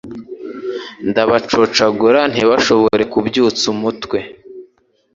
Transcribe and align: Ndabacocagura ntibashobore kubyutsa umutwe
Ndabacocagura 1.09 2.21
ntibashobore 2.33 3.03
kubyutsa 3.13 3.63
umutwe 3.73 4.17